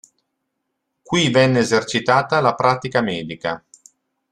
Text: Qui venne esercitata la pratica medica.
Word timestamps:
Qui 1.03 1.29
venne 1.29 1.59
esercitata 1.59 2.39
la 2.41 2.55
pratica 2.55 3.01
medica. 3.01 3.63